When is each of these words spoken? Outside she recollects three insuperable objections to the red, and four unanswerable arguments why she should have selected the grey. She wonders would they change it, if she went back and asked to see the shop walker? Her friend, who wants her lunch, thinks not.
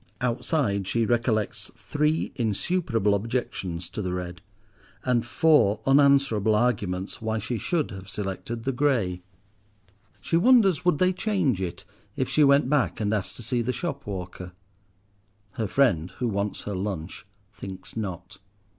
Outside 0.19 0.87
she 0.87 1.05
recollects 1.05 1.69
three 1.75 2.31
insuperable 2.33 3.13
objections 3.13 3.87
to 3.89 4.01
the 4.01 4.15
red, 4.15 4.41
and 5.03 5.23
four 5.23 5.79
unanswerable 5.85 6.55
arguments 6.55 7.21
why 7.21 7.37
she 7.37 7.59
should 7.59 7.91
have 7.91 8.09
selected 8.09 8.63
the 8.63 8.71
grey. 8.71 9.21
She 10.19 10.37
wonders 10.37 10.83
would 10.83 10.97
they 10.97 11.13
change 11.13 11.61
it, 11.61 11.85
if 12.15 12.27
she 12.27 12.43
went 12.43 12.67
back 12.67 12.99
and 12.99 13.13
asked 13.13 13.35
to 13.35 13.43
see 13.43 13.61
the 13.61 13.71
shop 13.71 14.07
walker? 14.07 14.53
Her 15.51 15.67
friend, 15.67 16.09
who 16.17 16.27
wants 16.29 16.63
her 16.63 16.73
lunch, 16.73 17.27
thinks 17.53 17.95
not. 17.95 18.39